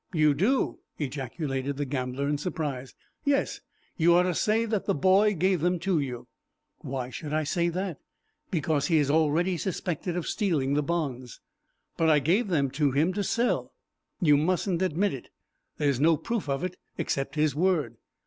[0.13, 2.95] "You do!" ejaculated the gambler, in surprise.
[3.23, 3.61] "Yes.
[3.97, 6.27] You are to say that the boy gave them to you."
[6.79, 7.99] "Why should I say that?"
[8.49, 11.39] "Because he is already suspected of stealing the bonds."
[11.97, 13.73] "But I gave them to him to sell."
[14.19, 15.29] "You mustn't admit it.
[15.77, 17.97] There is no proof of it except his word."